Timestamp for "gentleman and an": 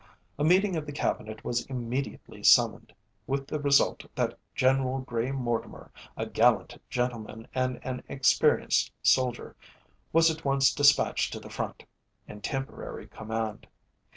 6.89-8.01